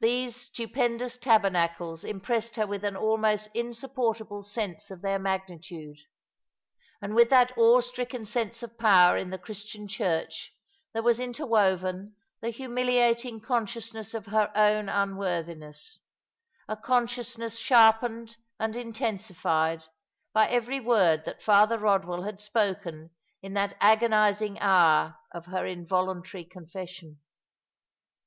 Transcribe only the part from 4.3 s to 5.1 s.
sense of